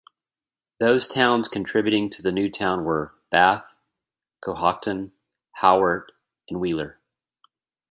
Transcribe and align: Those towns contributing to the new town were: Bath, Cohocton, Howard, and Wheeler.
Those 0.79 1.07
towns 1.07 1.47
contributing 1.47 2.09
to 2.09 2.23
the 2.23 2.31
new 2.31 2.49
town 2.49 2.85
were: 2.85 3.13
Bath, 3.29 3.75
Cohocton, 4.43 5.11
Howard, 5.51 6.11
and 6.49 6.59
Wheeler. 6.59 6.99